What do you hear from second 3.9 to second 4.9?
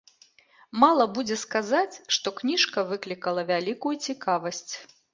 цікавасць.